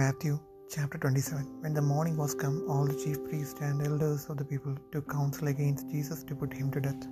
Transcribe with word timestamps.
Matthew 0.00 0.34
chapter 0.72 0.98
27 0.98 1.46
When 1.62 1.74
the 1.76 1.82
morning 1.88 2.16
was 2.20 2.34
come, 2.42 2.56
all 2.72 2.84
the 2.90 2.98
chief 3.02 3.18
priests 3.24 3.60
and 3.66 3.82
elders 3.86 4.22
of 4.30 4.36
the 4.40 4.46
people 4.50 4.74
took 4.92 5.06
counsel 5.14 5.48
against 5.52 5.90
Jesus 5.94 6.20
to 6.28 6.36
put 6.40 6.52
him 6.58 6.68
to 6.74 6.80
death. 6.86 7.02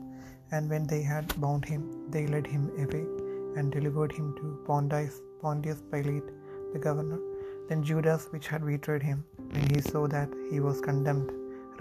And 0.53 0.71
when 0.73 0.85
they 0.93 1.01
had 1.03 1.35
bound 1.45 1.65
him, 1.73 1.83
they 2.15 2.23
led 2.35 2.47
him 2.55 2.65
away 2.85 3.03
and 3.57 3.75
delivered 3.77 4.13
him 4.19 4.29
to 4.39 4.47
Pontius, 4.69 5.17
Pontius 5.43 5.83
Pilate, 5.93 6.31
the 6.73 6.83
governor. 6.87 7.19
Then 7.69 7.83
Judas, 7.91 8.25
which 8.31 8.49
had 8.53 8.65
betrayed 8.71 9.05
him, 9.11 9.19
when 9.57 9.69
he 9.75 9.83
saw 9.91 10.05
that 10.17 10.31
he 10.53 10.61
was 10.69 10.81
condemned, 10.89 11.33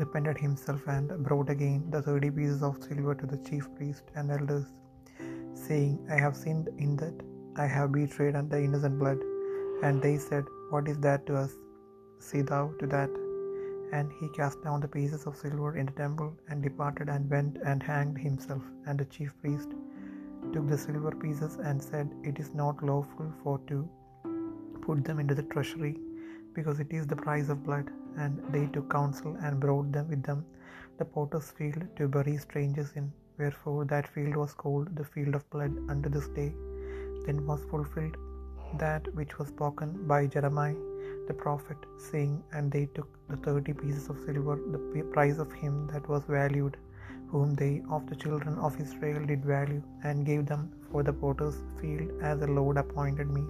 repented 0.02 0.40
himself 0.46 0.84
and 0.96 1.16
brought 1.30 1.52
again 1.56 1.82
the 1.96 2.04
thirty 2.10 2.32
pieces 2.40 2.64
of 2.70 2.84
silver 2.90 3.16
to 3.22 3.28
the 3.34 3.42
chief 3.48 3.66
priests 3.78 4.12
and 4.18 4.38
elders, 4.40 4.68
saying, 5.68 5.96
I 6.16 6.20
have 6.26 6.36
sinned 6.44 6.70
in 6.86 6.94
that 7.04 7.18
I 7.66 7.68
have 7.78 7.98
betrayed 8.02 8.38
the 8.56 8.62
innocent 8.68 9.00
blood. 9.04 9.20
And 9.84 10.02
they 10.02 10.18
said, 10.18 10.46
What 10.70 10.88
is 10.88 10.98
that 11.00 11.26
to 11.28 11.36
us? 11.38 11.54
See 12.20 12.42
thou 12.42 12.74
to 12.80 12.88
that. 12.88 13.10
And 13.94 14.12
he 14.20 14.28
cast 14.30 14.64
down 14.64 14.82
the 14.82 14.88
pieces 14.88 15.26
of 15.28 15.38
silver 15.38 15.78
in 15.78 15.86
the 15.86 15.92
temple, 15.92 16.34
and 16.50 16.64
departed, 16.64 17.10
and 17.10 17.30
went 17.30 17.58
and 17.66 17.82
hanged 17.82 18.18
himself. 18.18 18.64
And 18.86 19.00
the 19.00 19.06
chief 19.06 19.34
priest 19.42 19.70
took 20.54 20.68
the 20.68 20.78
silver 20.78 21.12
pieces, 21.12 21.56
and 21.58 21.82
said, 21.82 22.10
It 22.24 22.40
is 22.40 22.54
not 22.54 22.84
lawful 22.84 23.32
for 23.44 23.60
to 23.68 23.88
put 24.82 25.06
them 25.06 25.20
into 25.20 25.36
the 25.36 25.44
treasury, 25.44 25.96
because 26.54 26.80
it 26.80 26.92
is 26.92 27.08
the 27.08 27.16
price 27.16 27.50
of 27.50 27.64
blood. 27.64 27.90
And 28.18 28.44
they 28.52 28.66
took 28.68 28.90
counsel, 28.90 29.38
and 29.42 29.60
brought 29.60 29.92
them 29.92 30.10
with 30.10 30.24
them 30.24 30.46
the 31.00 31.06
potter's 31.06 31.52
field 31.52 31.84
to 31.98 32.08
bury 32.08 32.38
strangers 32.38 32.92
in. 32.96 33.12
Wherefore 33.38 33.86
that 33.86 34.08
field 34.14 34.36
was 34.36 34.54
called 34.54 34.96
the 34.96 35.04
field 35.04 35.36
of 35.36 35.50
blood 35.52 35.76
unto 35.90 36.10
this 36.10 36.28
day. 36.30 36.52
Then 37.26 37.46
was 37.46 37.64
fulfilled 37.66 38.18
that 38.76 39.14
which 39.16 39.38
was 39.40 39.48
spoken 39.48 40.08
by 40.08 40.28
Jeremiah 40.28 40.76
the 41.28 41.34
prophet, 41.34 41.78
saying, 41.98 42.44
And 42.54 42.72
they 42.72 42.86
took 42.96 43.10
the 43.30 43.38
thirty 43.38 43.74
pieces 43.74 44.10
of 44.10 44.20
silver, 44.26 44.58
the 44.72 45.04
price 45.16 45.38
of 45.38 45.52
him 45.52 45.88
that 45.92 46.08
was 46.08 46.24
valued, 46.26 46.78
whom 47.32 47.56
they 47.56 47.82
of 47.90 48.08
the 48.10 48.16
children 48.16 48.58
of 48.58 48.80
Israel 48.80 49.26
did 49.26 49.44
value, 49.46 49.84
and 50.04 50.26
gave 50.26 50.46
them 50.46 50.72
for 50.92 51.04
the 51.04 51.14
potter's 51.14 51.58
field 51.80 52.12
as 52.22 52.40
the 52.40 52.48
Lord 52.48 52.78
appointed 52.78 53.30
me. 53.30 53.44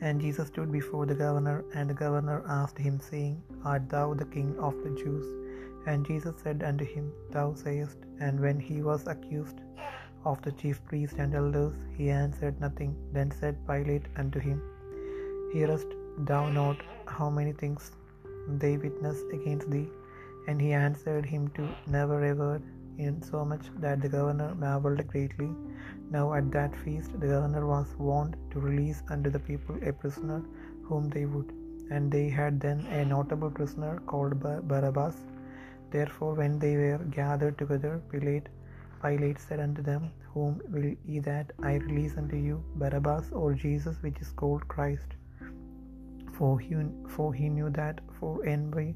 And 0.00 0.20
Jesus 0.20 0.48
stood 0.48 0.72
before 0.72 1.06
the 1.06 1.14
governor, 1.14 1.64
and 1.74 1.90
the 1.90 1.94
governor 1.94 2.42
asked 2.48 2.78
him, 2.78 3.00
saying, 3.00 3.42
Art 3.64 3.88
thou 3.88 4.14
the 4.14 4.24
king 4.24 4.56
of 4.58 4.74
the 4.84 4.90
Jews? 5.02 5.26
And 5.86 6.06
Jesus 6.06 6.34
said 6.42 6.62
unto 6.62 6.84
him, 6.84 7.12
Thou 7.30 7.54
sayest. 7.54 7.98
And 8.20 8.40
when 8.40 8.58
he 8.58 8.82
was 8.82 9.06
accused 9.06 9.60
of 10.30 10.40
the 10.42 10.52
chief 10.60 10.78
priests 10.88 11.18
and 11.18 11.34
elders, 11.34 11.74
he 11.96 12.10
answered 12.10 12.60
nothing. 12.60 12.92
Then 13.12 13.30
said 13.30 13.66
Pilate 13.68 14.06
unto 14.16 14.38
him, 14.38 14.62
Hearest 15.52 15.90
thou 16.30 16.42
not 16.50 16.78
how 17.06 17.28
many 17.38 17.52
things 17.52 17.90
they 18.62 18.76
witness 18.76 19.20
against 19.32 19.70
thee? 19.70 19.88
And 20.48 20.60
he 20.60 20.72
answered 20.72 21.26
him 21.26 21.48
to 21.56 21.68
never 21.86 22.18
a 22.30 22.34
word, 22.34 22.62
insomuch 22.98 23.66
that 23.84 24.00
the 24.02 24.08
governor 24.08 24.54
marvelled 24.54 25.06
greatly. 25.12 25.50
Now 26.10 26.34
at 26.38 26.50
that 26.56 26.74
feast 26.82 27.12
the 27.20 27.28
governor 27.34 27.66
was 27.66 27.94
wont 27.98 28.34
to 28.52 28.60
release 28.60 29.02
unto 29.08 29.30
the 29.30 29.44
people 29.50 29.76
a 29.82 29.92
prisoner 29.92 30.40
whom 30.88 31.08
they 31.14 31.24
would. 31.24 31.52
And 31.90 32.10
they 32.10 32.28
had 32.28 32.60
then 32.60 32.80
a 32.98 33.04
notable 33.04 33.50
prisoner 33.50 33.94
called 34.06 34.40
Barabbas. 34.40 35.16
Therefore, 35.94 36.34
when 36.34 36.58
they 36.58 36.76
were 36.76 36.98
gathered 37.20 37.56
together, 37.58 38.02
Pilate 38.10 38.48
Pilate 39.04 39.38
said 39.38 39.60
unto 39.60 39.82
them, 39.82 40.10
Whom 40.32 40.60
will 40.70 40.94
ye 41.04 41.18
that 41.20 41.52
I 41.62 41.74
release 41.74 42.16
unto 42.16 42.36
you, 42.36 42.64
Barabbas 42.76 43.32
or 43.32 43.52
Jesus, 43.52 44.02
which 44.02 44.20
is 44.20 44.30
called 44.32 44.66
Christ? 44.66 45.16
For 46.36 46.58
he, 46.58 46.74
for 47.08 47.34
he 47.34 47.48
knew 47.48 47.68
that 47.70 48.00
for 48.18 48.44
envy 48.44 48.94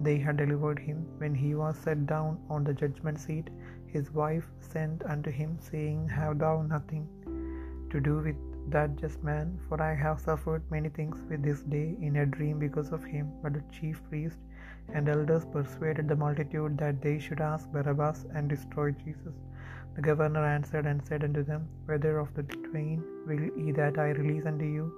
they 0.00 0.18
had 0.18 0.36
delivered 0.36 0.78
him. 0.78 0.98
When 1.18 1.34
he 1.34 1.54
was 1.54 1.78
set 1.78 2.06
down 2.06 2.38
on 2.50 2.62
the 2.64 2.74
judgment 2.74 3.18
seat, 3.18 3.48
his 3.86 4.12
wife 4.12 4.44
sent 4.60 5.02
unto 5.04 5.30
him, 5.30 5.56
saying, 5.58 6.08
Have 6.10 6.38
thou 6.38 6.62
nothing 6.62 7.08
to 7.90 8.00
do 8.00 8.18
with 8.18 8.36
that 8.70 8.96
just 8.96 9.24
man? 9.24 9.58
For 9.68 9.82
I 9.82 9.94
have 9.94 10.20
suffered 10.20 10.62
many 10.70 10.90
things 10.90 11.22
with 11.30 11.42
this 11.42 11.62
day 11.62 11.96
in 12.00 12.16
a 12.16 12.26
dream 12.26 12.58
because 12.58 12.92
of 12.92 13.02
him. 13.02 13.32
But 13.42 13.54
the 13.54 13.64
chief 13.72 14.02
priest 14.10 14.38
and 14.94 15.08
elders 15.08 15.44
persuaded 15.44 16.08
the 16.08 16.16
multitude 16.16 16.78
that 16.78 17.00
they 17.02 17.18
should 17.18 17.40
ask 17.40 17.70
Barabbas 17.70 18.26
and 18.34 18.48
destroy 18.48 18.90
Jesus. 18.92 19.34
The 19.96 20.02
governor 20.02 20.44
answered 20.44 20.86
and 20.86 21.04
said 21.04 21.24
unto 21.24 21.42
them, 21.42 21.68
Whether 21.86 22.18
of 22.18 22.32
the 22.34 22.44
twain 22.44 23.02
will 23.26 23.40
ye 23.60 23.72
that 23.72 23.98
I 23.98 24.10
release 24.10 24.46
unto 24.46 24.64
you? 24.64 24.92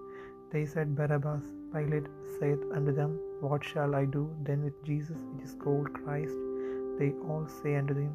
They 0.53 0.67
said, 0.67 0.97
Barabbas. 0.97 1.43
Pilate 1.73 2.09
saith 2.39 2.62
unto 2.75 2.93
them, 2.93 3.12
What 3.41 3.65
shall 3.65 3.95
I 3.95 4.05
do 4.05 4.23
then 4.43 4.62
with 4.65 4.84
Jesus, 4.84 5.21
which 5.31 5.45
is 5.45 5.55
called 5.65 5.93
Christ? 5.93 6.37
They 6.99 7.11
all 7.28 7.47
say 7.62 7.77
unto 7.77 7.95
him, 7.95 8.15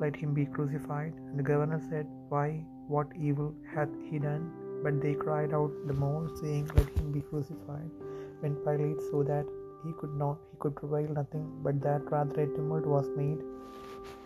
Let 0.00 0.16
him 0.16 0.34
be 0.34 0.46
crucified. 0.46 1.14
And 1.14 1.38
the 1.38 1.48
governor 1.50 1.80
said, 1.88 2.06
Why, 2.28 2.48
what 2.88 3.06
evil 3.28 3.54
hath 3.74 3.94
he 4.10 4.18
done? 4.18 4.50
But 4.84 5.00
they 5.00 5.14
cried 5.14 5.54
out 5.54 5.72
the 5.86 5.94
more, 5.94 6.28
saying, 6.40 6.70
Let 6.74 6.90
him 6.98 7.12
be 7.12 7.22
crucified. 7.30 7.90
When 8.40 8.56
Pilate 8.66 9.00
saw 9.10 9.22
that 9.24 9.46
he 9.86 9.92
could 10.00 10.14
not, 10.14 10.38
he 10.50 10.58
could 10.58 10.76
prevail 10.76 11.08
nothing, 11.20 11.46
but 11.62 11.80
that 11.86 12.10
rather 12.10 12.42
a 12.42 12.46
tumult 12.46 12.86
was 12.86 13.08
made, 13.16 13.42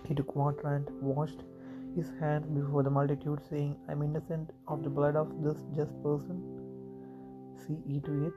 he 0.09 0.15
took 0.15 0.35
water 0.35 0.69
and 0.77 0.91
washed 1.01 1.43
his 1.97 2.11
hands 2.21 2.47
before 2.59 2.83
the 2.83 2.91
multitude, 2.91 3.41
saying, 3.49 3.77
I 3.89 3.93
am 3.93 4.03
innocent 4.03 4.51
of 4.69 4.83
the 4.85 4.91
blood 4.91 5.17
of 5.17 5.43
this 5.45 5.59
just 5.77 5.95
person. 6.03 6.39
See 7.63 7.79
ye 7.87 8.01
to 8.01 8.27
it. 8.27 8.33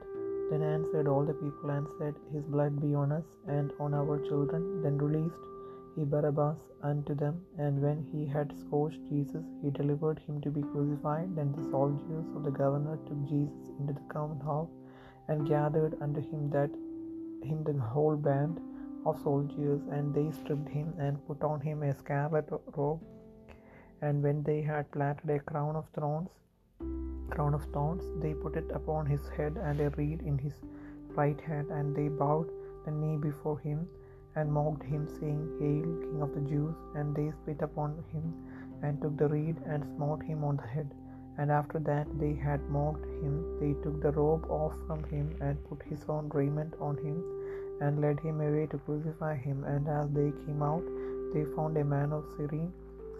Then 0.50 0.62
answered 0.62 1.08
all 1.08 1.24
the 1.24 1.34
people 1.34 1.70
and 1.70 1.86
said, 1.98 2.14
His 2.32 2.44
blood 2.44 2.80
be 2.80 2.94
on 2.94 3.12
us 3.12 3.24
and 3.48 3.72
on 3.80 3.94
our 3.94 4.18
children. 4.28 4.82
Then 4.82 4.98
released 4.98 5.44
he 5.96 6.04
Barabbas 6.04 6.58
unto 6.82 7.14
them, 7.14 7.36
and 7.56 7.80
when 7.80 7.98
he 8.12 8.26
had 8.26 8.52
scourged 8.58 9.00
Jesus, 9.08 9.44
he 9.62 9.70
delivered 9.70 10.18
him 10.26 10.40
to 10.40 10.50
be 10.50 10.62
crucified. 10.62 11.34
Then 11.36 11.52
the 11.56 11.70
soldiers 11.70 12.26
of 12.36 12.42
the 12.42 12.50
governor 12.50 12.96
took 13.06 13.20
Jesus 13.28 13.70
into 13.78 13.92
the 13.92 14.06
common 14.08 14.40
hall, 14.40 14.68
and 15.28 15.48
gathered 15.48 15.96
unto 16.02 16.20
him 16.20 16.50
that 16.50 16.70
him 17.44 17.64
the 17.64 17.78
whole 17.94 18.16
band 18.16 18.60
of 19.06 19.20
soldiers, 19.22 19.82
and 19.90 20.14
they 20.14 20.30
stripped 20.38 20.68
him 20.68 20.94
and 20.98 21.24
put 21.26 21.42
on 21.42 21.60
him 21.60 21.82
a 21.82 21.94
scarlet 21.94 22.48
robe. 22.76 23.00
And 24.00 24.22
when 24.22 24.42
they 24.42 24.60
had 24.62 24.90
platted 24.92 25.30
a 25.30 25.38
crown 25.50 25.76
of 25.76 25.86
thorns, 25.98 26.30
crown 27.30 27.54
of 27.54 27.64
thorns, 27.72 28.04
they 28.22 28.34
put 28.34 28.56
it 28.56 28.70
upon 28.70 29.06
his 29.06 29.28
head 29.36 29.56
and 29.56 29.80
a 29.80 29.90
reed 29.90 30.22
in 30.22 30.38
his 30.38 30.54
right 31.20 31.40
hand, 31.40 31.70
and 31.70 31.94
they 31.96 32.08
bowed 32.08 32.50
the 32.84 32.90
knee 32.90 33.16
before 33.16 33.58
him 33.58 33.88
and 34.36 34.52
mocked 34.52 34.82
him, 34.82 35.06
saying, 35.20 35.42
Hail, 35.60 35.90
King 36.02 36.20
of 36.22 36.34
the 36.34 36.40
Jews! 36.40 36.74
And 36.94 37.14
they 37.14 37.30
spit 37.30 37.62
upon 37.62 38.02
him 38.12 38.26
and 38.82 39.00
took 39.00 39.16
the 39.16 39.28
reed 39.28 39.56
and 39.66 39.84
smote 39.94 40.22
him 40.22 40.44
on 40.44 40.56
the 40.56 40.66
head. 40.66 40.90
And 41.36 41.50
after 41.50 41.78
that 41.80 42.06
they 42.18 42.34
had 42.34 42.68
mocked 42.70 43.04
him, 43.06 43.58
they 43.60 43.72
took 43.82 44.00
the 44.00 44.12
robe 44.12 44.46
off 44.48 44.74
from 44.86 45.02
him 45.04 45.34
and 45.40 45.62
put 45.68 45.82
his 45.82 46.04
own 46.08 46.28
raiment 46.28 46.74
on 46.80 46.96
him 46.98 47.22
and 47.80 48.00
led 48.00 48.20
him 48.20 48.40
away 48.40 48.66
to 48.66 48.78
crucify 48.78 49.34
him. 49.34 49.64
And 49.64 49.88
as 49.88 50.08
they 50.10 50.32
came 50.46 50.62
out, 50.62 50.84
they 51.32 51.44
found 51.56 51.76
a 51.76 51.84
man 51.84 52.12
of 52.12 52.24
Cyrene, 52.36 52.72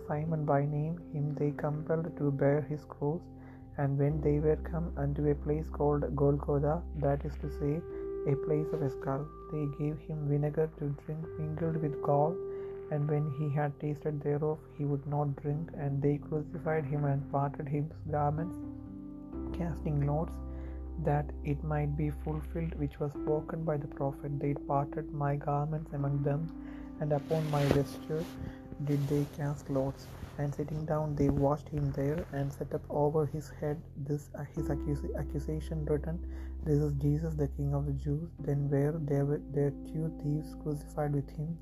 Simon 0.06 0.44
by 0.44 0.64
name. 0.64 0.98
Him 1.12 1.34
they 1.34 1.50
compelled 1.50 2.16
to 2.16 2.30
bear 2.30 2.60
his 2.62 2.84
cross. 2.84 3.20
And 3.76 3.98
when 3.98 4.20
they 4.20 4.38
were 4.38 4.56
come 4.56 4.92
unto 4.96 5.28
a 5.28 5.34
place 5.34 5.68
called 5.68 6.14
Golgotha, 6.14 6.82
that 7.00 7.24
is 7.24 7.36
to 7.38 7.50
say, 7.50 7.80
a 8.32 8.36
place 8.46 8.68
of 8.72 8.82
a 8.82 8.90
skull, 8.90 9.26
they 9.52 9.66
gave 9.78 9.98
him 9.98 10.28
vinegar 10.28 10.70
to 10.78 10.94
drink 11.04 11.26
mingled 11.38 11.76
with 11.82 12.00
gall. 12.02 12.36
And 12.90 13.08
when 13.08 13.30
he 13.38 13.48
had 13.48 13.78
tasted 13.80 14.22
thereof, 14.22 14.58
he 14.76 14.84
would 14.84 15.06
not 15.06 15.36
drink. 15.36 15.70
And 15.76 16.02
they 16.02 16.18
crucified 16.18 16.84
him 16.84 17.04
and 17.04 17.30
parted 17.32 17.68
his 17.68 17.84
garments, 18.10 18.56
casting 19.56 20.06
lots, 20.06 20.32
that 21.04 21.30
it 21.44 21.62
might 21.64 21.96
be 21.96 22.10
fulfilled 22.10 22.74
which 22.78 23.00
was 23.00 23.12
spoken 23.12 23.64
by 23.64 23.76
the 23.76 23.88
prophet. 23.88 24.38
They 24.38 24.54
parted 24.54 25.12
my 25.12 25.36
garments 25.36 25.92
among 25.92 26.22
them, 26.22 26.48
and 27.00 27.12
upon 27.12 27.50
my 27.50 27.64
vesture 27.68 28.24
did 28.84 29.08
they 29.08 29.24
cast 29.36 29.70
lots. 29.70 30.08
And 30.38 30.52
sitting 30.54 30.84
down, 30.84 31.14
they 31.14 31.28
washed 31.28 31.68
him 31.68 31.92
there, 31.92 32.26
and 32.32 32.52
set 32.52 32.74
up 32.74 32.82
over 32.90 33.24
his 33.26 33.50
head 33.60 33.80
this 33.96 34.30
uh, 34.36 34.44
his 34.54 34.68
accus- 34.68 35.16
accusation 35.18 35.84
written, 35.84 36.18
This 36.64 36.78
is 36.78 36.92
Jesus, 36.94 37.34
the 37.34 37.48
King 37.48 37.72
of 37.72 37.86
the 37.86 37.92
Jews. 37.92 38.30
Then 38.40 38.68
were 38.68 38.98
there 38.98 39.40
there 39.52 39.70
two 39.86 40.12
thieves 40.22 40.56
crucified 40.62 41.12
with 41.14 41.30
him, 41.30 41.56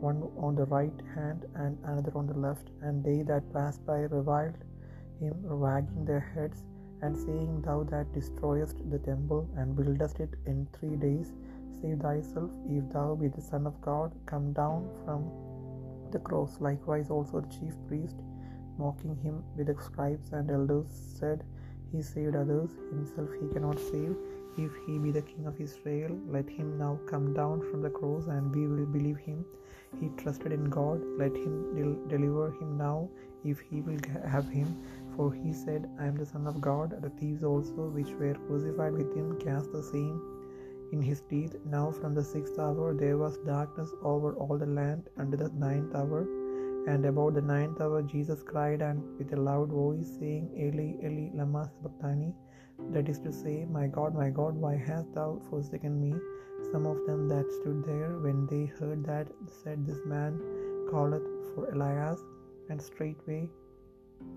one 0.00 0.22
on 0.38 0.54
the 0.54 0.64
right 0.66 1.00
hand 1.14 1.46
and 1.54 1.78
another 1.84 2.12
on 2.14 2.26
the 2.26 2.34
left. 2.34 2.70
And 2.82 3.04
they 3.04 3.22
that 3.22 3.52
passed 3.52 3.84
by 3.86 4.00
reviled 4.18 4.56
him, 5.20 5.34
wagging 5.42 6.04
their 6.04 6.20
heads, 6.34 6.62
and 7.02 7.16
saying, 7.16 7.62
Thou 7.62 7.84
that 7.84 8.12
destroyest 8.12 8.76
the 8.90 8.98
temple 8.98 9.48
and 9.56 9.76
buildest 9.76 10.20
it 10.20 10.34
in 10.46 10.66
three 10.78 10.96
days, 10.96 11.32
save 11.80 12.00
thyself, 12.00 12.50
if 12.68 12.90
thou 12.92 13.14
be 13.14 13.28
the 13.28 13.40
Son 13.40 13.66
of 13.66 13.80
God, 13.80 14.12
come 14.26 14.52
down 14.52 14.88
from 15.04 15.30
the 16.12 16.18
cross. 16.18 16.56
Likewise 16.60 17.10
also 17.10 17.40
the 17.40 17.48
chief 17.48 17.74
priest, 17.88 18.16
mocking 18.78 19.16
him 19.16 19.42
with 19.56 19.66
the 19.66 19.82
scribes 19.82 20.32
and 20.32 20.50
elders, 20.50 20.86
said, 21.18 21.44
He 21.92 22.02
saved 22.02 22.36
others, 22.36 22.70
himself 22.90 23.30
he 23.40 23.48
cannot 23.48 23.78
save. 23.78 24.16
If 24.56 24.72
he 24.86 24.98
be 24.98 25.10
the 25.12 25.22
king 25.22 25.46
of 25.46 25.60
Israel, 25.60 26.18
let 26.28 26.48
him 26.50 26.78
now 26.78 26.98
come 27.06 27.34
down 27.34 27.62
from 27.70 27.82
the 27.82 27.90
cross, 27.90 28.26
and 28.26 28.54
we 28.54 28.66
will 28.66 28.86
believe 28.86 29.18
him. 29.18 29.44
He 30.00 30.10
trusted 30.22 30.52
in 30.52 30.64
God, 30.64 31.02
let 31.18 31.36
him 31.36 31.74
del- 31.76 32.08
deliver 32.08 32.50
him 32.52 32.76
now, 32.78 33.08
if 33.44 33.60
he 33.60 33.80
will 33.82 34.00
have 34.28 34.48
him. 34.48 34.76
For 35.16 35.32
he 35.32 35.52
said, 35.52 35.88
I 35.98 36.06
am 36.06 36.16
the 36.16 36.26
Son 36.26 36.46
of 36.46 36.60
God. 36.60 37.02
The 37.02 37.10
thieves 37.10 37.44
also, 37.44 37.88
which 37.88 38.12
were 38.14 38.34
crucified 38.46 38.92
with 38.94 39.14
him, 39.16 39.38
cast 39.38 39.72
the 39.72 39.82
same 39.82 40.20
in 40.92 41.02
his 41.02 41.22
teeth. 41.30 41.56
Now 41.64 41.90
from 41.92 42.14
the 42.14 42.24
sixth 42.24 42.58
hour 42.58 42.94
there 42.94 43.18
was 43.18 43.38
darkness 43.38 43.92
over 44.02 44.34
all 44.34 44.58
the 44.58 44.66
land 44.66 45.08
unto 45.18 45.36
the 45.36 45.50
ninth 45.50 45.94
hour. 45.94 46.26
And 46.88 47.04
about 47.06 47.34
the 47.34 47.42
ninth 47.42 47.80
hour 47.80 48.02
Jesus 48.02 48.42
cried 48.42 48.82
and 48.82 49.02
with 49.18 49.32
a 49.32 49.36
loud 49.36 49.68
voice, 49.70 50.16
saying, 50.18 50.50
Eli, 50.56 50.88
Eli, 51.06 51.30
lama 51.34 51.70
sabachthani, 51.74 52.34
that 52.92 53.08
is 53.08 53.18
to 53.20 53.32
say, 53.32 53.66
My 53.70 53.86
God, 53.86 54.14
my 54.14 54.30
God, 54.30 54.56
why 54.56 54.76
hast 54.76 55.14
thou 55.14 55.40
forsaken 55.50 56.00
me? 56.00 56.18
Some 56.72 56.86
of 56.86 57.06
them 57.06 57.28
that 57.28 57.50
stood 57.60 57.84
there, 57.84 58.18
when 58.18 58.46
they 58.46 58.66
heard 58.66 59.04
that, 59.06 59.28
said, 59.62 59.86
This 59.86 60.04
man 60.04 60.40
calleth 60.90 61.22
for 61.54 61.70
Elias. 61.70 62.20
And 62.68 62.80
straightway 62.80 63.48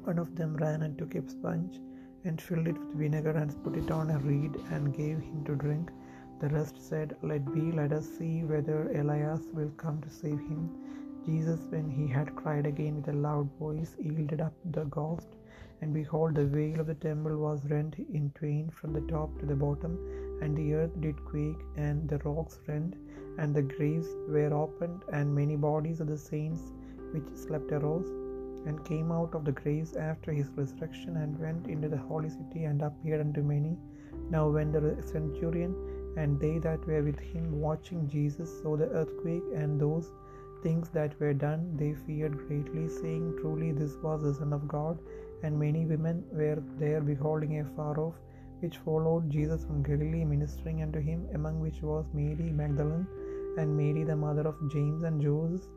one 0.06 0.18
of 0.18 0.36
them 0.36 0.56
ran 0.56 0.84
and 0.84 0.98
took 0.98 1.16
a 1.16 1.30
sponge 1.30 1.80
and 2.24 2.42
filled 2.42 2.68
it 2.68 2.78
with 2.78 2.96
vinegar 2.96 3.32
and 3.32 3.64
put 3.64 3.76
it 3.76 3.92
on 3.92 4.12
a 4.12 4.20
reed 4.20 4.56
and 4.72 4.96
gave 4.96 5.20
him 5.20 5.44
to 5.46 5.56
drink. 5.56 5.92
The 6.40 6.50
rest 6.50 6.78
said, 6.80 7.18
Let 7.22 7.54
be, 7.54 7.72
let 7.72 7.92
us 7.92 8.08
see 8.18 8.44
whether 8.44 8.92
Elias 8.94 9.42
will 9.54 9.72
come 9.72 10.02
to 10.02 10.10
save 10.10 10.40
him. 10.40 10.70
Jesus, 11.26 11.60
when 11.70 11.90
he 11.90 12.08
had 12.08 12.36
cried 12.36 12.66
again 12.66 12.98
with 12.98 13.10
a 13.10 13.14
loud 13.18 13.50
voice, 13.60 13.96
yielded 14.00 14.42
up 14.42 14.54
the 14.72 14.86
ghost. 14.86 15.36
And 15.84 15.94
behold, 15.94 16.36
the 16.36 16.46
veil 16.46 16.80
of 16.80 16.88
the 16.88 17.00
temple 17.06 17.36
was 17.46 17.70
rent 17.70 17.96
in 18.18 18.32
twain 18.36 18.70
from 18.70 18.94
the 18.94 19.02
top 19.14 19.32
to 19.40 19.46
the 19.46 19.62
bottom, 19.64 19.94
and 20.42 20.56
the 20.56 20.68
earth 20.80 20.94
did 21.06 21.18
quake, 21.26 21.64
and 21.76 22.08
the 22.12 22.20
rocks 22.20 22.62
rent, 22.70 22.94
and 23.38 23.54
the 23.54 23.66
graves 23.74 24.12
were 24.30 24.54
opened, 24.54 25.02
and 25.18 25.36
many 25.40 25.58
bodies 25.58 26.00
of 26.00 26.08
the 26.12 26.18
saints 26.18 26.64
which 27.14 27.28
slept 27.36 27.74
arose, 27.78 28.12
and 28.68 28.86
came 28.92 29.12
out 29.18 29.36
of 29.36 29.44
the 29.44 29.58
graves 29.62 29.94
after 30.10 30.32
his 30.32 30.54
resurrection, 30.62 31.18
and 31.24 31.44
went 31.46 31.68
into 31.68 31.90
the 31.96 32.04
holy 32.10 32.32
city, 32.38 32.64
and 32.70 32.82
appeared 32.82 33.26
unto 33.26 33.44
many. 33.54 33.76
Now 34.36 34.46
when 34.56 34.72
the 34.72 34.86
centurion 35.14 35.76
and 36.22 36.40
they 36.40 36.56
that 36.68 36.88
were 36.88 37.04
with 37.10 37.20
him 37.34 37.46
watching 37.68 38.08
Jesus 38.16 38.50
saw 38.62 38.78
the 38.78 38.92
earthquake 39.02 39.50
and 39.62 39.82
those 39.86 40.08
things 40.64 40.88
that 40.98 41.20
were 41.20 41.34
done, 41.34 41.64
they 41.82 41.94
feared 42.06 42.38
greatly, 42.48 42.88
saying, 43.02 43.26
Truly 43.42 43.72
this 43.74 43.96
was 44.08 44.22
the 44.24 44.34
Son 44.34 44.54
of 44.54 44.66
God. 44.78 44.98
And 45.44 45.60
many 45.60 45.86
women 45.86 46.24
were 46.32 46.64
there 46.80 47.02
beholding 47.02 47.60
afar 47.60 48.00
off, 48.00 48.16
which 48.62 48.78
followed 48.78 49.30
Jesus 49.30 49.66
from 49.66 49.84
Galilee, 49.84 50.24
ministering 50.24 50.82
unto 50.82 51.00
him, 51.00 51.28
among 51.34 51.60
which 51.60 51.82
was 51.82 52.06
Mary 52.14 52.50
Magdalene, 52.62 53.06
and 53.58 53.78
Mary 53.78 54.04
the 54.04 54.16
mother 54.16 54.48
of 54.48 54.72
James 54.72 55.04
and 55.04 55.22
Joseph, 55.22 55.68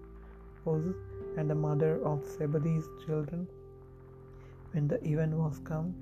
and 1.37 1.51
the 1.51 1.55
mother 1.55 2.03
of 2.05 2.25
Zebedee's 2.25 2.89
children. 3.05 3.47
When 4.73 4.87
the 4.89 5.05
event 5.07 5.35
was 5.35 5.59
come, 5.65 5.95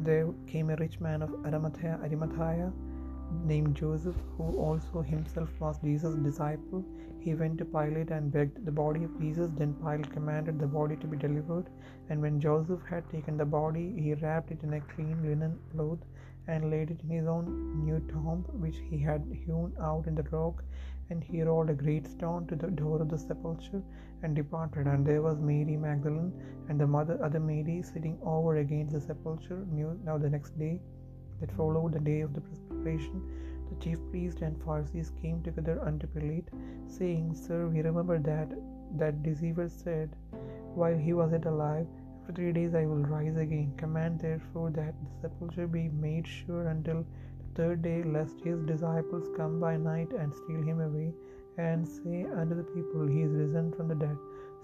there 0.00 0.28
came 0.46 0.70
a 0.70 0.76
rich 0.76 1.00
man 1.00 1.22
of 1.22 1.32
Arimathea, 1.46 2.00
Arimathea 2.02 2.72
named 3.44 3.74
Joseph, 3.76 4.16
who 4.36 4.56
also 4.56 5.02
himself 5.02 5.48
was 5.60 5.78
Jesus' 5.80 6.16
disciple. 6.16 6.84
He 7.20 7.34
went 7.34 7.58
to 7.58 7.64
Pilate 7.64 8.10
and 8.10 8.30
begged 8.30 8.64
the 8.64 8.70
body 8.70 9.02
of 9.04 9.20
Jesus. 9.20 9.50
Then 9.56 9.74
Pilate 9.74 10.12
commanded 10.12 10.60
the 10.60 10.66
body 10.66 10.96
to 10.96 11.06
be 11.06 11.16
delivered. 11.16 11.66
And 12.08 12.22
when 12.22 12.40
Joseph 12.40 12.80
had 12.88 13.08
taken 13.10 13.36
the 13.36 13.44
body, 13.44 13.94
he 13.98 14.14
wrapped 14.14 14.52
it 14.52 14.62
in 14.62 14.74
a 14.74 14.80
clean 14.80 15.22
linen 15.22 15.58
cloth 15.72 15.98
and 16.46 16.70
laid 16.70 16.90
it 16.92 17.00
in 17.02 17.10
his 17.10 17.26
own 17.26 17.84
new 17.84 17.98
tomb, 18.08 18.44
which 18.60 18.76
he 18.90 18.98
had 18.98 19.26
hewn 19.44 19.72
out 19.80 20.06
in 20.06 20.14
the 20.14 20.22
rock. 20.30 20.62
And 21.10 21.22
he 21.22 21.42
rolled 21.42 21.70
a 21.70 21.74
great 21.74 22.06
stone 22.06 22.46
to 22.46 22.56
the 22.56 22.68
door 22.68 23.02
of 23.02 23.08
the 23.08 23.18
sepulchre 23.18 23.82
and 24.22 24.34
departed. 24.36 24.86
And 24.86 25.04
there 25.04 25.22
was 25.22 25.38
Mary 25.38 25.76
Magdalene 25.76 26.32
and 26.68 26.80
the 26.80 26.86
mother 26.86 27.18
other 27.22 27.40
Mary 27.40 27.82
sitting 27.82 28.18
over 28.22 28.56
against 28.56 28.92
the 28.92 29.00
sepulchre. 29.00 29.64
Now 30.04 30.18
the 30.18 30.30
next 30.30 30.58
day 30.58 30.80
that 31.40 31.52
followed 31.52 31.92
the 31.92 32.00
day 32.00 32.20
of 32.20 32.34
the 32.34 32.40
preparation, 32.40 33.22
the 33.68 33.84
chief 33.84 33.98
priest 34.10 34.42
and 34.42 34.62
Pharisees 34.64 35.12
came 35.20 35.42
together 35.42 35.82
unto 35.82 36.06
Pilate, 36.06 36.48
saying, 36.86 37.34
Sir, 37.34 37.68
we 37.68 37.80
remember 37.82 38.18
that 38.18 38.48
that 38.98 39.22
deceiver 39.22 39.68
said, 39.68 40.10
while 40.74 40.96
he 40.96 41.12
was 41.12 41.32
yet 41.32 41.46
alive, 41.46 41.86
After 42.28 42.34
three 42.34 42.52
days 42.52 42.74
I 42.74 42.86
will 42.86 43.04
rise 43.04 43.36
again. 43.36 43.72
Command 43.76 44.20
therefore 44.20 44.70
that 44.70 44.94
the 45.00 45.10
sepulchre 45.20 45.66
be 45.68 45.88
made 45.88 46.26
sure 46.26 46.68
until 46.68 47.04
the 47.38 47.54
third 47.54 47.82
day, 47.82 48.02
lest 48.02 48.40
his 48.40 48.62
disciples 48.62 49.28
come 49.36 49.60
by 49.60 49.76
night 49.76 50.12
and 50.12 50.34
steal 50.34 50.62
him 50.62 50.80
away, 50.80 51.12
and 51.56 51.86
say 51.86 52.24
unto 52.24 52.56
the 52.56 52.64
people, 52.74 53.06
He 53.06 53.22
is 53.22 53.32
risen 53.32 53.72
from 53.72 53.88
the 53.88 53.94
dead. 53.94 54.16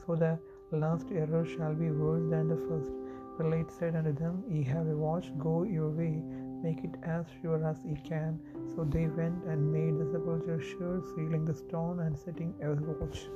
So 0.04 0.16
the 0.16 0.38
last 0.72 1.12
error 1.12 1.44
shall 1.44 1.74
be 1.74 1.90
worse 1.90 2.28
than 2.30 2.48
the 2.48 2.56
first. 2.68 2.92
Pilate 3.38 3.70
said 3.70 3.94
unto 3.96 4.12
them, 4.12 4.42
Ye 4.48 4.62
have 4.64 4.88
a 4.88 4.96
watch, 4.96 5.30
go 5.38 5.62
your 5.62 5.90
way, 5.90 6.22
make 6.62 6.84
it 6.84 6.94
as 7.02 7.26
sure 7.40 7.66
as 7.66 7.78
he 7.86 7.96
can. 8.08 8.38
So 8.74 8.84
they 8.84 9.06
went 9.06 9.44
and 9.44 9.72
made 9.72 9.98
the 9.98 10.10
sepulchre 10.10 10.60
sure, 10.60 11.02
sealing 11.14 11.44
the 11.44 11.54
stone 11.54 12.00
and 12.00 12.16
setting 12.16 12.54
a 12.62 12.74
watch. 12.74 13.26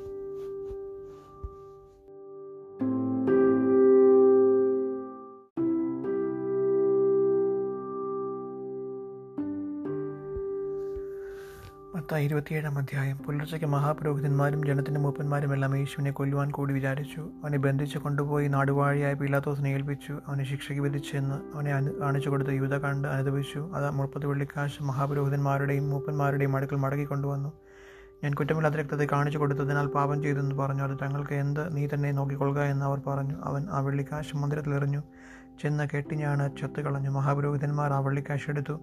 Mathai 11.96 12.24
ഇരുപത്തിയേഴാം 12.24 12.78
അധ്യായം. 12.78 13.18
പുലർച്ചയ്ക്ക് 13.18 13.66
മഹാപുരോഹിതന്മാരും 13.66 14.66
ജനത്തിന്റെ 14.66 15.00
മൂപ്പന്മാരും 15.00 15.54
എല്ലാം 15.54 15.76
യേശുവിനെ 15.76 16.10
കൊല്ലുവാൻ 16.10 16.50
കൂടി 16.50 16.74
വിചാരിച്ചു. 16.74 17.20
അവനെ 17.20 17.58
ബന്ധിച്ച് 17.58 17.98
കൊണ്ടുപോയി 17.98 18.48
നാടുവാഴിയായ 18.48 19.14
പീലാത്തോസിനെ 19.14 19.68
ഏൽപ്പിച്ചു. 19.68 20.18
അവനെ 20.26 20.44
ശിക്ഷയ്ക്ക് 20.44 20.82
വിധിച്ചെന്ന് 20.82 21.34
അവനെ 21.54 21.72
അനു 21.72 22.00
കാണിച്ചു 22.00 22.30
കൊടുത്ത 22.30 22.48
യുവത 22.48 22.78
കണ്ട് 22.78 23.08
അനുഭവിച്ചു. 23.08 23.70
അത് 23.74 23.90
മുപ്പത് 23.90 24.26
വെള്ളിക്കാശ് 24.26 24.82
മഹാപുരോഹിതന്മാരുടെയും 24.82 25.90
മൂപ്പന്മാരുടെയും 25.90 26.56
അടുക്കൽ 26.56 26.76
മടക്കി 26.76 27.04
കൊണ്ടുവന്നു. 27.04 27.52
ഞാൻ 28.24 28.34
കുറ്റമില്ലാത്ത 28.34 28.74
രക്തത്തെ 28.74 29.08
കാണിച്ചു 29.12 29.38
കൊടുത്തതിനാൽ 29.38 29.86
പാപം 29.86 30.22
ചെയ്തെന്ന് 30.22 30.54
പറഞ്ഞു. 30.54 30.82
അത് 30.82 30.98
തങ്ങൾക്ക് 31.02 31.34
എന്ത്? 31.34 31.76
നീ 31.76 31.88
തന്നെ 31.94 32.12
നോക്കിക്കൊള്ളുക 32.12 32.62
എന്ന് 32.62 32.86
അവർ 32.86 33.00
പറഞ്ഞു. 33.06 33.34
അവൻ 33.42 33.66
ആ 33.70 33.80
വെള്ളിക്കാശ് 33.80 34.36
മന്ദിരത്തിലെറിഞ്ഞു 34.36 35.02
ചെന്ന് 35.62 35.88
കെട്ടിഞ്ഞാണ് 35.96 36.50
ചത്തുകളഞ്ഞു 36.60 37.10
മഹാപുരോഹിതന്മാർ 37.10 37.92
ആ 37.92 37.98
വെള്ളിക്കാശ് 37.98 38.50
എടുത്തു. 38.50 38.80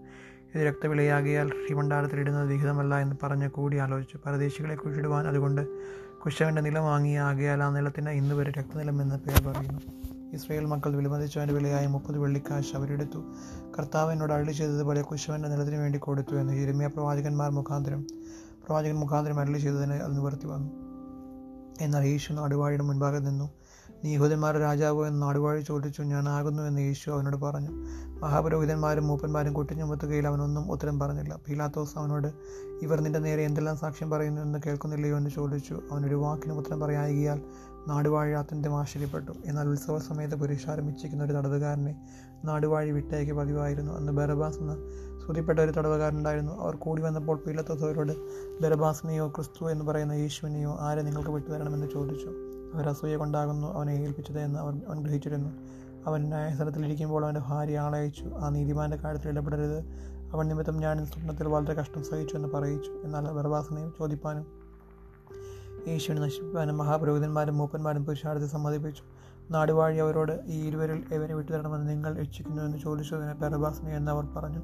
ഇത് 0.55 0.67
രക്തവിളയാകിയാൽ 0.67 1.49
ശ്രീമണ്ഡാരത്തിലിടുന്നത് 1.49 2.47
വിഹിതമല്ല 2.47 2.99
എന്ന് 2.99 3.15
പറഞ്ഞ് 3.23 3.49
കൂടി 3.49 3.77
ആലോചിച്ചു. 3.77 4.19
പരദേശികളെ 4.25 4.75
കുഴിച്ചിടുവാൻ 4.75 5.27
അതുകൊണ്ട് 5.27 5.67
കുശവന്റെ 6.19 6.61
നിലം 6.61 6.83
വാങ്ങിയ 6.83 7.19
ആകിയാൽ 7.19 7.63
ആ 7.63 7.69
നിലത്തിന് 7.69 8.09
ഇന്ന് 8.09 8.35
വരെ 8.35 8.51
രക്തനിലം 8.51 9.01
എന്ന 9.01 9.15
പേര് 9.15 9.43
പറയുന്നു. 9.45 9.79
ഇസ്രയേൽ 10.33 10.65
മക്കൾ 10.65 10.95
വിലമതിച്ചവന്റെ 10.95 11.53
വിലയായ 11.53 11.87
മുപ്പത് 11.87 12.17
വെള്ളിക്കാശ് 12.17 12.75
അവരെടുത്തു. 12.75 13.19
കർത്താവ് 13.79 14.11
എന്നോട് 14.11 14.33
അരളി 14.33 14.51
ചെയ്തതുപോലെ 14.51 15.01
കുശവന്റെ 15.01 15.49
നിലത്തിന് 15.49 15.75
വേണ്ടി 15.75 15.99
കൊടുത്തു 15.99 16.35
എന്ന് 16.35 16.53
ഹിരമ്യ 16.53 16.87
പ്രവാചകന്മാർ 16.87 17.51
മുഖാന്തരം 17.51 18.03
പ്രവാചകൻ 18.65 18.95
മുഖാന്തരം 18.95 19.39
അരളി 19.39 19.57
ചെയ്തതിന് 19.57 19.93
അത് 19.93 20.15
നിവർത്തി 20.15 20.47
വന്നു. 20.47 20.71
എന്നാൽ 21.81 22.03
യേശു 22.03 22.33
നടുവാഴിയുടെ 22.33 22.83
മുൻപാകെ 22.83 23.19
നിന്നു. 23.19 23.49
നീ 24.03 24.13
യഹൂദന്മാരുടെ 24.13 24.63
രാജാവോ 24.63 25.07
എന്ന് 25.07 25.21
നാടുവാഴി 25.21 25.61
ചോദിച്ചു 25.61 26.01
ഞാനാകുന്നു 26.01 26.63
എന്ന് 26.63 26.81
യേശു 26.81 27.11
അവനോട് 27.11 27.37
പറഞ്ഞു. 27.37 27.69
മഹാപുരോഹിതന്മാരും 28.19 29.07
മൂപ്പന്മാരും 29.07 29.53
കുട്ടിഞ്ഞുമുത്തുകയിൽ 29.53 30.27
അവനൊന്നും 30.27 30.71
ഉത്തരം 30.71 30.99
പറഞ്ഞില്ല. 30.99 31.39
പീലാത്തോസ് 31.47 31.97
അവനോട് 31.97 32.27
ഇവർ 32.81 33.01
നിന്റെ 33.01 33.19
നേരെ 33.19 33.43
എന്തെല്ലാം 33.43 33.77
സാക്ഷ്യം 33.77 34.09
പറയുന്നു 34.09 34.41
എന്ന് 34.41 34.59
കേൾക്കുന്നില്ലയോ 34.65 35.17
എന്ന് 35.17 35.29
ചോദിച്ചു. 35.29 35.81
അവനൊരു 35.91 36.15
വാക്കിന് 36.15 36.53
ഉത്തരം 36.53 36.79
പറയായികയാൽ 36.79 37.41
നാടുവാഴി 37.87 38.31
അത്യന്തം 38.31 38.79
ആശ്ചര്യപ്പെട്ടു. 38.79 39.31
എന്നാൽ 39.45 39.67
ഉത്സവ 39.67 39.99
സമയത്ത് 39.99 40.35
പുരുഷാരം 40.35 40.89
ഇച്ഛിക്കുന്ന 40.89 41.23
ഒരു 41.23 41.33
തടവുകാരനെ 41.33 41.95
നാടുവാഴി 42.45 42.91
വിട്ടയക്കി 42.91 43.31
പതിവായിരുന്നു. 43.31 43.93
അന്ന് 43.93 44.11
ബറബാസ് 44.11 44.57
എന്ന 44.57 44.75
സ്തുതിപ്പെട്ട 45.23 45.59
ഒരു 45.59 45.71
തടവുകാരനുണ്ടായിരുന്നു. 45.71 46.59
അവർ 46.59 46.75
കൂടി 46.75 47.01
വന്നപ്പോൾ 47.01 47.37
പീലത്തോസ് 47.37 47.83
അവരോട് 47.83 48.13
ബറബാസിനെയോ 48.61 49.27
ക്രിസ്തു 49.27 49.71
എന്ന് 49.71 49.85
പറയുന്ന 49.85 50.11
യേശുവിനെയോ 50.11 50.77
ആരെ 50.79 51.01
നിങ്ങൾക്ക് 51.01 51.29
വിട്ടുതരണമെന്ന് 51.29 51.87
ചോദിച്ചു. 51.93 52.42
അസൂയ 52.81 53.15
കൊണ്ടാകുന്നു 53.15 53.73
അവനെ 53.73 53.91
ഏൽപ്പിച്ചത് 53.91 54.39
എന്ന് 54.39 54.59
അവൻ 54.59 54.81
അവൻ 54.87 55.03
ഗ്രഹിച്ചിരുന്നു. 55.03 55.49
അവൻ 56.07 56.23
ന്യായസ്ഥലത്തിലിരിക്കുമ്പോൾ 56.23 57.23
അവന്റെ 57.23 57.41
ഭാര്യ 57.47 57.79
ആളയച്ചു 57.79 58.25
ആ 58.39 58.49
നീതിമാന്റെ 58.49 58.97
കാര്യത്തിൽ 58.97 59.29
ഇടപെടരുത്. 59.29 59.83
അവൻ 60.33 60.47
നിമിത്തം 60.47 60.77
ഞാൻ 60.77 61.05
സ്വപ്നത്തിൽ 61.05 61.47
വളരെ 61.47 61.73
കഷ്ടം 61.73 62.03
സഹിച്ചു 62.03 62.35
എന്ന് 62.35 62.47
പറയിച്ചു. 62.47 62.91
എന്നാൽ 62.91 63.31
ബർബാസിനെ 63.31 63.89
ചോദിപ്പാനും 63.99 64.45
യേശുവിനെ 65.87 66.21
നശിപ്പിക്കാനും 66.21 66.77
മഹാപുരോഹിതന്മാരും 66.77 67.57
മൂപ്പന്മാരും 67.57 68.05
പുരുഷാർത്ഥി 68.05 68.47
സമ്മതിപ്പിച്ചു. 68.47 69.03
നാടുവാഴി 69.51 69.97
അവരോട് 69.97 70.41
ഈ 70.45 70.67
ഇരുവരിൽ 70.67 71.03
എവനെ 71.11 71.33
വിട്ടുതരണമെന്ന് 71.33 71.89
നിങ്ങൾ 71.89 72.19
ഇച്ഛിക്കുന്നു? 72.19 72.63
എന്ന് 72.63 72.77
ചോദിച്ചതിന് 72.77 73.33
ബർബാസിനെ 73.33 73.95
എന്ന് 73.95 74.11
അവർ 74.11 74.25
പറഞ്ഞു. 74.25 74.59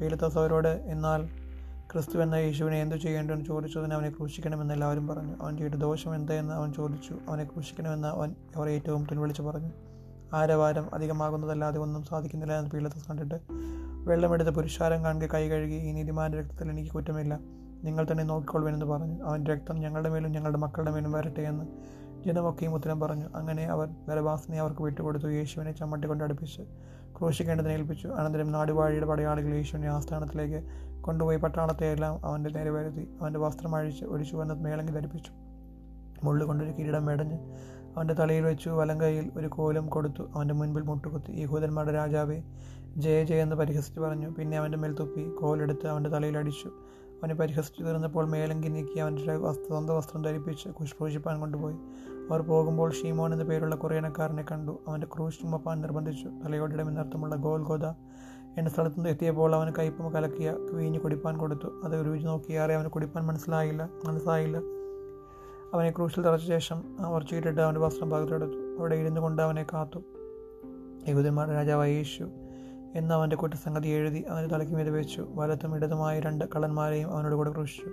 പീലത്തോസ് 0.00 0.38
അവരോട് 0.38 0.68
എന്നാൽ 0.68 1.47
ക്രിസ്തു 1.92 2.18
എന്ന 2.18 2.34
യേശുവിനെ 2.34 2.82
എന്തു 2.82 2.96
ചെയ്യേണ്ടെന്ന് 2.96 3.44
ചോദിച്ചതിന് 3.44 3.94
അവനെ 3.94 4.10
ക്രൂശിക്കണമെന്ന് 4.10 4.74
എല്ലാവരും 4.74 5.06
പറഞ്ഞു. 5.06 5.36
അവൻ 5.42 5.56
ചെയ്ത 5.56 5.72
ദോഷം 5.72 6.14
എന്തെന്ന് 6.14 6.54
അവൻ 6.54 6.72
ചോദിച്ചു. 6.72 7.18
അവനെ 7.28 7.44
ക്രൂശിക്കണമെന്ന് 7.44 8.08
അവൻ 8.08 8.34
അവർ 8.56 8.68
ഏറ്റവും 8.68 9.06
പിൻവിളിച്ച് 9.06 9.42
പറഞ്ഞു. 9.42 9.70
ആരവാരം 10.34 10.94
അധികമാകുന്നതല്ലാതെ 10.94 11.78
ഒന്നും 11.78 12.02
സാധിക്കുന്നില്ല 12.02 12.58
എന്ന് 12.58 12.70
പീലത്തസ് 12.70 13.08
കണ്ടിട്ട് 13.08 13.34
വെള്ളമെടുത്ത് 14.04 14.50
പുരുഷാരം 14.50 15.04
കാണുക 15.04 15.28
കൈ 15.28 15.48
കഴുകി 15.48 15.74
ഈ 15.74 15.92
നീതിമാന്റെ 15.92 16.40
രക്തത്തിൽ 16.40 16.70
എനിക്ക് 16.70 16.90
കുറ്റമില്ല. 16.90 17.38
നിങ്ങൾ 17.84 18.06
തന്നെ 18.12 18.24
നോക്കിക്കൊള്ളുവെന്ന് 18.24 18.86
പറഞ്ഞു. 18.86 19.22
അവന്റെ 19.22 19.54
രക്തം 19.54 19.78
ഞങ്ങളുടെ 19.78 20.08
മേലും 20.08 20.32
ഞങ്ങളുടെ 20.32 20.58
മക്കളുടെ 20.58 20.90
മേലും 20.90 21.12
വരട്ടെ 21.12 21.40
എന്ന് 21.40 21.64
ജനമൊക്കെയും 22.24 22.74
ഉത്തരം 22.74 23.00
പറഞ്ഞു. 23.00 23.26
അങ്ങനെ 23.34 23.64
അവർ 23.64 23.88
ബലബാസിനെ 24.08 24.60
അവർക്ക് 24.60 24.82
വിട്ടുകൊടുത്തു. 24.82 25.28
യേശുവിനെ 25.28 25.72
ചമ്മട്ടി 25.72 26.08
കൊണ്ട് 26.08 26.24
അടുപ്പിച്ച് 26.24 26.62
ക്രൂശിക്കേണ്ടതിനെ 27.18 27.74
ഏൽപ്പിച്ചു. 27.74 28.08
അനന്തരം 28.08 28.52
നാടുവാഴിയുടെ 28.52 29.06
പടയാളികൾ 29.06 29.54
യേശുവിന്റെ 29.54 29.88
ആസ്ഥാനത്തിലേക്ക് 29.88 30.60
കൊണ്ടുപോയി 31.00 31.36
പട്ടാളത്തെയെല്ലാം 31.36 32.26
അവന്റെ 32.26 32.50
നേരെ 32.50 32.70
വരുത്തി. 32.70 33.08
അവന്റെ 33.20 33.38
വസ്ത്രം 33.38 33.74
അഴിച്ച് 33.74 34.04
ഒഴിച്ചു 34.04 34.36
വന്ന് 34.36 34.54
മേളങ്കി 34.54 34.92
ധരിപ്പിച്ചു. 34.92 35.32
മുള്ളു 36.24 36.46
കൊണ്ടൊരു 36.46 36.70
കിരീടം 36.70 37.04
മെടഞ്ഞ് 37.06 37.38
അവന്റെ 37.96 38.14
തലയിൽ 38.14 38.44
വെച്ചു 38.44 38.70
കൈയിൽ 39.02 39.30
ഒരു 39.36 39.46
കോലും 39.46 39.86
കൊടുത്തു. 39.86 40.22
അവന്റെ 40.34 40.54
മുൻപിൽ 40.54 40.82
മുട്ടുകുത്തി. 40.82 41.32
യഹൂദന്മാരുടെ 41.32 41.92
രാജാവെ 41.92 42.42
ജയ 42.96 43.24
ജയ 43.24 43.40
എന്ന് 43.42 43.56
പരിഹസിച്ച് 43.56 44.00
പറഞ്ഞു. 44.00 44.28
പിന്നെ 44.38 44.58
അവന്റെ 44.58 44.78
മേൽ 44.78 44.92
തുപ്പി 44.94 45.30
കോലെടുത്ത് 45.40 45.86
അവന്റെ 45.86 46.10
തലയിൽ 46.10 46.38
അടിച്ചു. 46.38 46.70
അവനെ 47.22 47.34
പരിഹസിച്ചു 47.34 47.82
തീർന്നപ്പോൾ 47.82 48.28
മേലങ്കി 48.28 48.68
നീക്കി 48.68 48.98
അവന്റെ 48.98 49.52
സ്വന്തം 49.52 49.96
വസ്ത്രം 49.96 50.22
ധരിപ്പിച്ച് 50.22 50.68
കുഷ്പൂഷിപ്പാൻ 50.68 51.40
കൊണ്ടുപോയി. 51.40 51.74
അവർ 52.30 52.42
പോകുമ്പോൾ 52.42 52.92
ഷീമോൻ 52.92 53.32
എന്ന 53.32 53.44
പേരുള്ള 53.44 53.74
കുറേനക്കാരനെ 53.74 54.44
കണ്ടു. 54.52 54.78
അവന്റെ 54.88 55.06
ക്രൂശ് 55.16 55.38
ചുമപ്പാൻ 55.38 55.80
നിർബന്ധിച്ചു. 55.80 56.28
തലയോടിടമെന്നർത്ഥമുള്ള 56.44 57.34
ഗോൽഗോദ 57.34 57.84
എന്ന 58.58 58.70
സ്ഥലത്ത് 58.70 59.08
എത്തിയപ്പോൾ 59.08 59.54
അവന് 59.54 59.72
കയ്പും 59.78 60.12
കലക്കിയ 60.12 60.50
വീഞ്ഞ് 60.50 61.00
കുടിപ്പാൻ 61.00 61.38
കൊടുത്തു. 61.38 61.80
അത് 61.84 62.06
രുചി 62.06 62.24
നോക്കിയാറെ 62.24 62.74
അവന് 62.74 62.88
കുടിപ്പാൻ 62.88 63.26
മനസ്സിലായില്ല. 63.26 63.88
മനസ്സായില്ല. 64.04 64.58
അവനെ 65.74 65.90
ക്രൂശിൽ 65.90 66.22
തറച്ച 66.22 66.46
ശേഷം 66.46 66.96
അവർ 67.00 67.22
ചീട്ടിട്ട് 67.22 67.60
അവന്റെ 67.60 67.80
വസ്ത്രം 67.80 68.10
പകർത്തെടുത്തു 68.10 68.76
അവിടെ 68.78 68.96
ഇരുന്നു 68.96 69.20
കൊണ്ട് 69.20 69.42
അവനെ 69.42 69.66
കാത്തു. 69.72 70.00
യഹൂദന്മാരുടെ 71.08 71.54
രാജാവായ 71.54 71.90
യേശു 71.90 72.28
എന്ന് 72.94 73.14
അവന്റെ 73.14 73.36
കുറ്റസംഗതി 73.36 73.88
എഴുതി 73.88 74.24
അവന്റെ 74.28 74.54
തലയ്ക്ക് 74.54 74.74
മീതെ 74.74 74.90
വെച്ചു. 74.90 75.26
വലത്തും 75.34 75.76
ഇടതുമായ 75.76 76.20
രണ്ട് 76.20 76.44
കള്ളന്മാരെയും 76.44 77.12
അവനോട് 77.12 77.34
കൂടെ 77.34 77.52
ക്രൂശിച്ചു. 77.52 77.90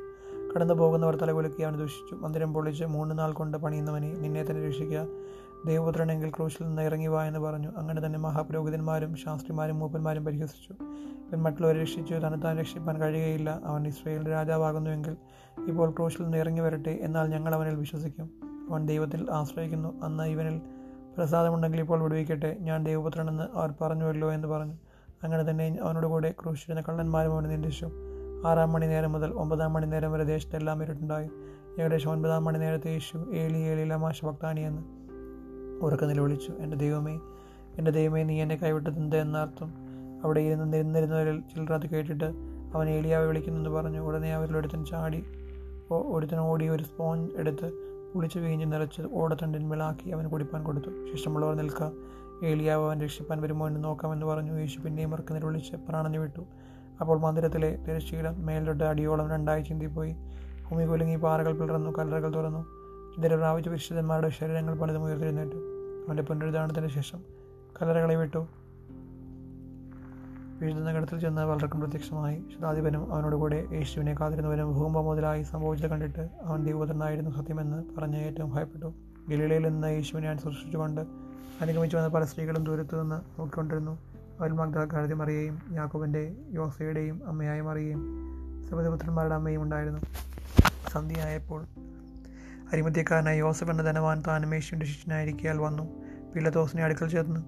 കടന്നു 0.56 0.74
പോകുന്നവർ 0.74 1.16
തലകുലുക്കി 1.16 1.62
അവനെ 1.62 1.78
ദൂഷിച്ചു. 1.78 2.16
മന്ദിരം 2.16 2.54
പൊളിച്ച് 2.54 2.86
മൂന്ന് 2.86 3.20
നാൾ 3.20 3.32
കൊണ്ട് 3.32 3.58
പണിയുന്നവനെ 3.58 4.14
നിന്നെ 4.14 4.44
തന്നെ 4.44 4.68
രക്ഷിക്കുക. 4.68 5.08
ദേവപുത്രനെങ്കിൽ 5.68 6.30
ക്രൂശിൽ 6.30 6.64
നിന്ന് 6.64 6.82
ഇറങ്ങി 6.82 7.08
വാ 7.08 7.26
എന്ന് 7.26 7.40
പറഞ്ഞു. 7.40 7.72
അങ്ങനെ 7.78 8.06
തന്നെ 8.06 8.20
മഹാപുരോഹിതന്മാരും 8.20 9.16
ശാസ്ത്രിമാരും 9.16 9.80
മൂപ്പന്മാരും 9.80 10.26
പരിഹസിച്ചു. 10.26 10.74
പിന്നെ 10.74 11.38
മറ്റുള്ളവരെ 11.38 11.82
രക്ഷിച്ചു. 11.82 12.14
തന്നെത്താൻ 12.14 12.60
രക്ഷിപ്പാൻ 12.60 13.02
കഴിയുകയില്ല. 13.02 13.60
അവൻ 13.66 13.88
ഇസ്രയേലിന്റെ 13.88 14.32
രാജാവാകുന്നുവെങ്കിൽ 14.32 15.18
ഇപ്പോൾ 15.68 15.92
ക്രൂശിൽ 15.92 16.24
നിന്ന് 16.24 16.38
ഇറങ്ങി 16.38 16.62
വരട്ടെ. 16.62 17.00
എന്നാൽ 17.02 17.28
ഞങ്ങൾ 17.28 17.56
അവനിൽ 17.56 17.76
വിശ്വസിക്കും. 17.76 18.30
അവൻ 18.70 18.86
ദൈവത്തിൽ 18.86 19.28
ആശ്രയിക്കുന്നു. 19.32 20.02
അന്ന് 20.04 20.24
ഇവനിൽ 20.24 20.62
പ്രസാദമുണ്ടെങ്കിൽ 21.18 21.80
ഇപ്പോൾ 21.80 22.02
വിടുവിക്കട്ടെ. 22.02 22.58
ഞാൻ 22.60 22.84
ദൈവപുത്രനെന്ന് 22.84 23.44
അവർ 23.54 23.74
പറഞ്ഞുവല്ലോ 23.82 24.34
എന്ന് 24.34 24.48
പറഞ്ഞു. 24.48 24.74
അങ്ങനെ 25.24 25.44
തന്നെ 25.50 25.80
അവനോട് 25.82 26.08
കൂടെ 26.08 26.34
ക്രൂശിരുന്ന 26.44 26.82
കള്ളന്മാരും 26.82 27.34
അവനെ 27.34 27.50
നിന്ദിച്ചു. 27.50 27.90
ആറാം 28.48 28.72
മണി 28.74 28.86
നേരം 28.86 29.12
മുതൽ 29.12 29.32
ഒമ്പതാം 29.34 29.74
മണി 29.74 29.86
നേരം 29.86 30.12
വരെ 30.12 30.24
ദേശത്തെല്ലാം 30.24 30.84
ഇരുട്ടുണ്ടായി. 30.84 31.30
ഏകദേശം 31.80 32.12
ഒൻപതാം 32.12 32.44
മണി 32.44 32.58
നേരത്തെ 32.58 32.90
യേശു 32.92 33.18
ഏലി 33.34 33.58
ഏലി 33.58 33.84
ലമാശ 33.90 34.26
ഭക്താനി 34.26 34.62
എന്ന് 34.62 34.82
ഉറക്ക 35.84 36.04
നിലവിളിച്ചു 36.04 36.52
എന്റെ 36.60 36.78
ദൈവമേ 36.78 37.20
എന്റെ 37.78 37.92
ദൈവമേ 37.92 38.24
നീ 38.24 38.42
എന്നെ 38.42 38.56
കൈവിട്ടതെന്ത് 38.56 39.16
എന്നർത്ഥം? 39.16 39.74
അവിടെ 40.24 40.40
ഇരുന്ന് 40.40 40.74
നിന്നിരുന്നവരിൽ 40.74 41.40
ചിലർ 41.40 41.74
അത് 41.74 41.88
കേട്ടിട്ട് 41.90 42.26
അവൻ 42.76 42.90
ഏലിയാവെ 42.90 43.26
വിളിക്കുന്നെന്ന് 43.26 43.70
പറഞ്ഞു. 43.70 44.00
ഉടനെ 44.00 44.36
അവരിൽ 44.36 44.58
ഒരുത്തൻ 44.58 44.86
ചാടി 44.86 45.24
ഒരുത്തൻ 45.92 46.40
ഓടി 46.40 46.70
ഒരു 46.70 46.84
സ്പോഞ്ച് 46.84 47.32
എടുത്ത് 47.36 47.72
പുളിച്ച് 48.14 48.40
വീഞ്ഞ് 48.40 48.72
നിറച്ച് 48.72 49.02
ഓടത്തണ്ടിന്മേലാക്കി 49.14 50.10
അവൻ 50.10 50.30
കുടിപ്പാൻ 50.30 50.64
കൊടുത്തു. 50.64 50.90
ശേഷമുള്ളവർ 51.12 51.56
നിൽക്കുക 51.56 51.92
ഏലിയാവ് 52.44 52.86
അവൻ 52.86 53.02
രക്ഷിപ്പാൻ 53.02 53.42
വരുമോ 53.42 53.68
എന്ന് 53.68 53.84
നോക്കാമെന്ന് 53.84 54.26
പറഞ്ഞു. 54.26 54.60
യേശു 54.60 54.80
പിന്നെയും 54.80 55.14
ഇറക്ക് 55.14 55.36
നിലവിളിച്ച് 55.36 55.76
പ്രാണനെ 55.76 56.20
വിട്ടു. 56.20 56.46
അപ്പോൾ 57.02 57.20
മന്ദിരത്തിലെ 57.20 57.76
തിരശ്ശീലം 57.76 58.46
മേലോട്ട് 58.46 58.84
അടിയോളം 58.84 59.30
രണ്ടായി 59.30 59.62
ചിന്തിപ്പോയി. 59.62 60.16
ഭൂമി 60.70 60.86
കുലുങ്ങി 60.86 61.16
പാറകൾ 61.16 61.54
പിളർന്നു 61.54 61.92
കല്ലറകൾ 61.98 62.36
തുറന്നു. 62.36 62.66
ഇതിന്റെ 63.18 63.36
പ്രാപിച്ച 63.36 63.70
വിശുദ്ധന്മാരുടെ 63.70 64.30
ശരീരങ്ങൾ 64.30 64.80
പലതും 64.80 65.04
ഉയർത്തിരുന്നേറ്റു 65.04 65.56
അവന്റെ 66.08 66.24
പുനരുദ്ധാരണത്തിന് 66.24 66.88
ശേഷം 66.88 67.20
കല്ലറകളെ 67.82 68.16
വിട്ടു. 68.16 68.48
വിശുദ്ധ 70.62 70.84
നഗരത്തിൽ 70.84 71.20
ചെന്ന് 71.20 71.46
പലർക്കും 71.46 71.80
പ്രത്യക്ഷമായി. 71.80 72.44
ശതാധിപനും 72.58 73.14
അവനോട് 73.14 73.36
കൂടെ 73.36 73.68
യേശുവിനെ 73.74 74.16
കാത്തിരുന്നവനും 74.22 74.74
ഭൂമ 74.74 75.02
മുതലായി 75.02 75.44
സംഭവിച്ചത് 75.44 75.90
കണ്ടിട്ട് 75.90 76.30
അവൻ 76.44 76.64
ദൈവപുത്രനായിരുന്നു 76.64 77.32
സത്യമെന്ന് 77.32 77.96
പറഞ്ഞ് 77.98 78.18
ഏറ്റവും 78.18 78.50
ഭയപ്പെട്ടു. 78.50 78.94
ഗലീലയിൽ 79.30 79.68
നിന്ന് 79.68 79.88
യേശുവിനെ 79.88 80.30
അനുസരിച്ചുകൊണ്ട് 80.30 81.25
അനുഗമിച്ചു 81.62 81.98
വന്ന 81.98 82.08
പല 82.08 82.26
സ്ത്രീകളും 82.26 82.64
ദൂരത്തു 82.64 83.02
നിന്ന് 83.02 83.40
നോക്കിക്കൊണ്ടിരുന്നു. 83.40 84.00
അവൽ 84.40 84.54
കാര്യം 84.94 85.18
മറിയയും 85.18 85.62
യാക്കോബിന്റെ 85.74 86.36
യോസയുടെയും 86.52 87.28
അമ്മയായ 87.28 87.62
മറിയയും 87.62 88.02
സബദപുത്രന്മാരുടെ 88.70 89.36
അമ്മയും 89.36 89.62
ഉണ്ടായിരുന്നു. 89.62 90.00
സന്ധ്യയായപ്പോൾ 90.92 91.64
അരിമത്യക്കാരനായ 92.74 93.38
യോസഫ് 93.38 93.70
എന്ന 93.70 93.84
ധനവാൻ 93.84 94.24
താനും 94.28 94.54
യേശുവിന്റെ 94.54 94.86
ശിഷ്യനായിരിക്കാൽ 94.86 95.58
വന്നു. 95.58 95.84
പീലദോസിനെ 96.36 96.84
അടുക്കൽ 96.84 97.10
ചേർന്ന് 97.10 97.40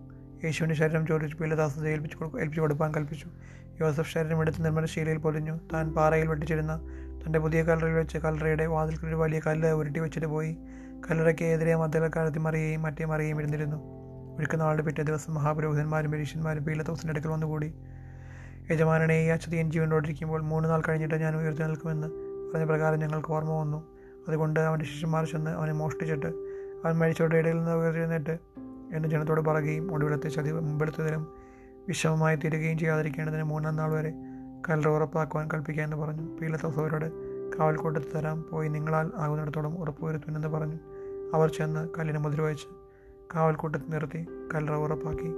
യേശുവിന്റെ 0.46 0.76
ശരീരം 0.76 1.08
ചോദിച്ച് 1.08 1.38
പീലദാസിനെ 1.38 1.90
ഏൽപ്പിച്ചു 1.90 2.24
ഏൽപ്പിച്ചു 2.24 2.62
കൊടുക്കാൻ 2.62 2.96
കൽപ്പിച്ചു. 2.96 3.28
യോസഫ് 3.82 4.14
ശരീരം 4.14 4.42
എടുത്ത് 4.42 4.66
നിർമ്മലശീലയിൽ 4.66 5.18
പൊലിഞ്ഞു 5.18 5.60
താൻ 5.74 5.94
പാറയിൽ 5.94 6.28
വെട്ടിച്ചിരുന്ന 6.28 6.80
തന്റെ 7.26 7.40
പുതിയ 7.40 7.64
കല്ലറയിൽ 7.64 7.94
വെച്ച് 7.94 8.18
കല്ലറയുടെ 8.18 8.66
വാതിൽക്കൊരു 8.66 9.16
വലിയ 9.16 9.40
കല്ല് 9.40 9.70
ഉരുട്ടി 9.70 10.00
വെച്ചിട്ട് 10.00 10.28
പോയി. 10.28 10.58
കല്ലറയ്ക്ക് 11.12 11.44
എതിരെ 11.44 11.76
മധ്യക്കാലത്തി 11.76 12.40
മറിയുകയും 12.40 12.82
മറ്റേ 12.82 13.06
മറിയുകയും 13.06 13.40
ഇരുന്നിരുന്നു. 13.40 13.97
ഒരിക്കുന്ന 14.38 14.64
ആളുടെ 14.64 14.82
പിറ്റേ 14.82 15.04
ദിവസം 15.04 15.34
മഹാപുരോഹിതന്മാരും 15.34 16.12
പരീക്ഷന്മാരും 16.12 16.64
പീലത്തോസിന്റെ 16.64 17.12
അടുക്കൽ 17.12 17.30
വന്നുകൂടി. 17.30 17.74
യജമാനനെ 18.72 19.14
ഈ 19.14 19.28
അച്ഛതീയൻ 19.28 19.72
ജീവനോടിരിക്കുമ്പോൾ 19.72 20.42
മൂന്ന് 20.42 20.70
നാൾ 20.70 20.82
കഴിഞ്ഞിട്ട് 20.90 21.16
ഞാൻ 21.16 21.36
ഉയർത്തി 21.36 21.62
നിൽക്കുമെന്ന് 21.62 22.08
പറഞ്ഞ 22.54 22.66
പ്രകാരം 22.66 23.00
ഞങ്ങൾക്ക് 23.00 23.32
ഓർമ്മ 23.32 23.52
വന്നു. 23.52 23.84
അതുകൊണ്ട് 24.28 24.60
അവന്റെ 24.60 24.86
ശിഷ്യന്മാർ 24.86 25.26
ചെന്ന് 25.26 25.52
അവനെ 25.52 25.74
മോഷ്ടിച്ചിട്ട് 25.74 26.26
അവൻ 26.86 26.98
മരിച്ചവരുടെ 26.98 27.38
ഇടയിൽ 27.38 27.58
നിന്ന് 27.58 27.72
ഉയർത്തിരുന്നിട്ട് 27.72 28.40
എന്ന് 28.94 29.08
ജനത്തോട് 29.08 29.42
പറയുകയും 29.42 29.94
ഒടുവിലത്തെ 29.94 30.30
ചതി 30.30 30.52
മുമ്പെടുത്തതിലും 30.52 31.28
വിഷമമായി 31.88 32.36
തീരുകയും 32.36 32.78
ചെയ്യാതിരിക്കേണ്ടതിന് 32.78 33.44
മൂന്നാം 33.44 33.76
നാൾ 33.76 33.92
വരെ 33.92 34.14
കല്ലറ 34.70 34.88
ഉറപ്പാക്കുവാൻ 34.88 35.50
കൽപ്പിക്കുക 35.54 35.84
എന്ന് 35.84 35.98
പറഞ്ഞു. 35.98 36.40
പീലത്തോസ് 36.42 36.80
അവരോട് 36.80 37.12
കാവൽക്കൂട്ടത്ത് 37.60 38.18
തരാം 38.18 38.46
പോയി 38.52 38.68
നിങ്ങളാൽ 38.68 39.12
ആകുന്നിടത്തോളം 39.16 39.80
ഉറപ്പുവരുത്തുമെന്ന് 39.80 40.48
പറഞ്ഞു. 40.48 40.78
അവർ 41.34 41.50
ചെന്ന് 41.50 41.90
കല്ലിന് 42.00 42.18
മുദ്ര 42.18 42.42
കാവൽക്കൂട്ടത്തിൽ 43.36 43.90
നിർത്തി 43.90 44.28
കല്ലറ 44.54 44.76
ഉറപ്പാക്കി. 44.76 45.30